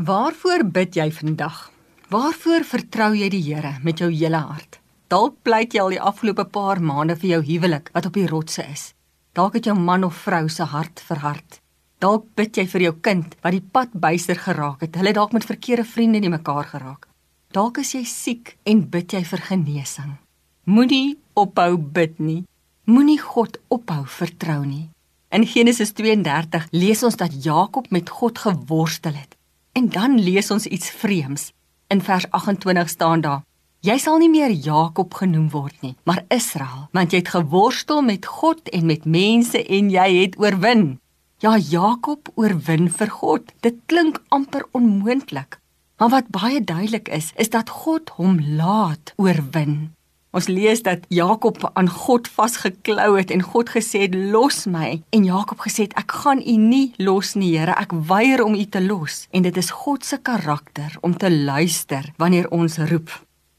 [0.00, 1.56] Waarvoor bid jy vandag?
[2.08, 4.78] Waarvoor vertrou jy die Here met jou hele hart?
[5.12, 8.62] Dalk pleit jy al die afgelope paar maande vir jou huwelik wat op die rotse
[8.64, 8.84] is.
[9.36, 11.58] Dalk het jou man of vrou se hart verhard.
[12.00, 14.96] Dalk bid jy vir jou kind wat die pad byster geraak het.
[14.96, 17.04] Hulle dalk met verkeerde vriende nie mekaar geraak.
[17.52, 20.14] Dalk is jy siek en bid jy vir genesing.
[20.64, 22.46] Moenie ophou bid nie.
[22.88, 24.86] Moenie God ophou vertrou nie.
[25.28, 29.36] In Genesis 32 lees ons dat Jakob met God geworstel het.
[29.72, 31.52] En dan lees ons iets vreemds.
[31.86, 33.42] In vers 28 staan daar:
[33.80, 38.26] Jy sal nie meer Jakob genoem word nie, maar Israel, want jy het geworstel met
[38.26, 40.98] God en met mense en jy het oorwin.
[41.40, 43.52] Ja, Jakob oorwin vir God.
[43.64, 45.56] Dit klink amper onmoontlik.
[45.96, 49.94] Maar wat baie duidelik is, is dat God hom laat oorwin.
[50.30, 55.00] Ons lees dat Jakob aan God vasgeklou het en God gesê het los my.
[55.10, 57.74] En Jakob gesê het ek gaan u nie los nie Here.
[57.74, 59.24] Ek weier om u te los.
[59.34, 63.10] En dit is God se karakter om te luister wanneer ons roep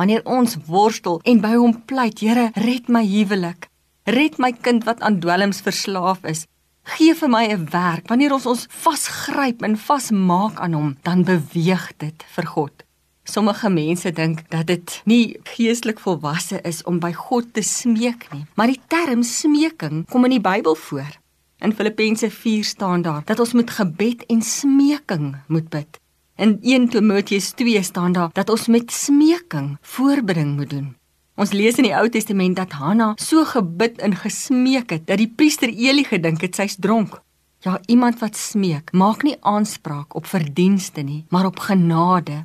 [0.00, 3.68] wanneer ons worstel en by hom pleit Here red my huwelik.
[4.06, 6.46] Red my kind wat aan dwelms verslaaf is.
[6.94, 8.08] Gee vir my 'n werk.
[8.08, 12.86] Wanneer ons ons vasgryp en vasmaak aan hom dan beweeg dit vir God
[13.24, 18.46] Sommige mense dink dat dit nie geestelik volwasse is om by God te smeek nie,
[18.58, 21.18] maar die term smeking kom in die Bybel voor.
[21.62, 26.00] In Filippense 4 staan daar dat ons met gebed en smeking moet bid.
[26.36, 30.96] In 1 Timoteus 2 staan daar dat ons met smeking voorbring moet doen.
[31.38, 35.30] Ons lees in die Ou Testament dat Hanna so gebid en gesmeek het dat die
[35.30, 37.20] priester Eli gedink het sy's dronk.
[37.62, 42.42] Ja, iemand wat smeek, maak nie aanspraak op verdienste nie, maar op genade.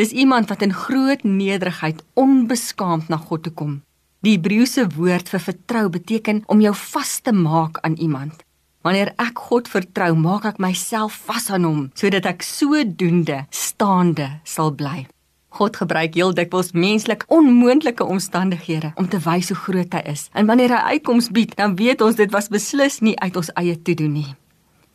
[0.00, 3.72] Dis iemand wat in groot nederigheid onbeskaamd na God toe kom.
[4.24, 8.38] Die Hebreëse woord vir vertrou beteken om jou vas te maak aan iemand.
[8.80, 14.72] Wanneer ek God vertrou, maak ek myself vas aan hom sodat ek sodoende staande sal
[14.72, 15.04] bly.
[15.52, 20.28] God gebruik heel dikwels menslik onmoontlike omstandighede om te wys hoe groot hy is.
[20.32, 23.76] En wanneer hy uitkoms bied, dan weet ons dit was beslis nie uit ons eie
[23.76, 24.28] toedoen nie.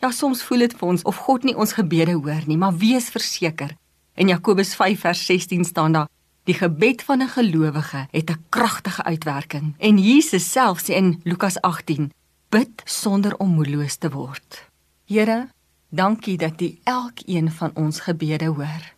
[0.02, 3.14] Ja, soms voel dit vir ons of God nie ons gebede hoor nie, maar wees
[3.14, 3.76] verseker,
[4.16, 6.08] In Jakobus 5 vers 16 staan daar:
[6.44, 9.74] Die gebed van 'n gelowige het 'n kragtige uitwerking.
[9.78, 12.12] En Jesus self sê in Lukas 18:
[12.50, 14.70] Bid sonder om moedeloos te word.
[15.06, 15.48] Here,
[15.90, 18.94] dankie dat U elkeen van ons gebede hoor.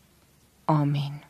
[0.66, 1.22] Amen.